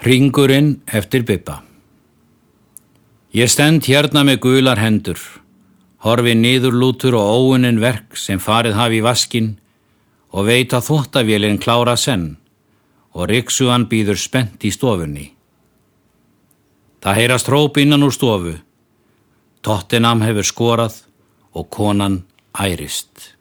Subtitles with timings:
[0.00, 1.58] Ringurinn eftir Bippa
[3.36, 5.18] Ég stend hérna með gular hendur,
[6.00, 9.50] horfi niðurlútur og óunin verk sem farið hafi í vaskin
[10.32, 12.38] og veit að þóttavélinn klára senn
[13.12, 15.26] og Riksuan býður spennt í stofunni.
[17.04, 18.54] Það heyrast hróp innan úr stofu.
[19.60, 21.02] Tottenham hefur skorað
[21.52, 22.22] og konan
[22.56, 23.34] ærist.